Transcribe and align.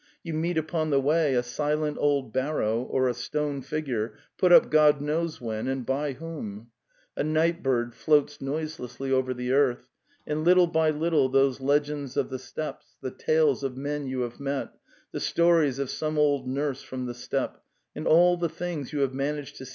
You 0.23 0.33
meet 0.33 0.57
upon 0.57 0.89
the 0.89 0.99
way 0.99 1.35
a 1.35 1.43
silent 1.43 1.95
old 1.99 2.33
barrow 2.33 2.81
or 2.81 3.07
a 3.07 3.13
stone 3.13 3.61
figure 3.61 4.15
put 4.39 4.51
up 4.51 4.71
God 4.71 4.99
knows 4.99 5.39
when 5.39 5.67
and 5.67 5.85
by 5.85 6.13
whom; 6.13 6.71
a 7.15 7.23
nightbird 7.23 7.93
floats 7.93 8.41
noiselessly 8.41 9.11
over 9.11 9.31
the 9.35 9.51
earth, 9.51 9.89
and 10.25 10.43
little 10.43 10.65
by 10.65 10.89
little 10.89 11.29
those 11.29 11.61
legends 11.61 12.17
of 12.17 12.31
the 12.31 12.39
steppes, 12.39 12.95
the 13.01 13.11
tales 13.11 13.63
of 13.63 13.77
men 13.77 14.07
you 14.07 14.21
have 14.21 14.39
met, 14.39 14.71
the 15.11 15.19
stories 15.19 15.77
of 15.77 15.91
some 15.91 16.17
old 16.17 16.47
nurse 16.47 16.81
from 16.81 17.05
the 17.05 17.13
steppe, 17.13 17.61
and 17.95 18.07
all 18.07 18.37
the 18.37 18.49
things 18.49 18.91
you 18.91 19.01
have 19.01 19.13
man 19.13 19.37
aged 19.37 19.57
to. 19.57 19.67